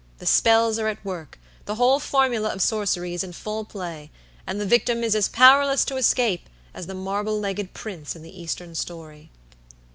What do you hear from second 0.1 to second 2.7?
the spells are at work, the whole formula of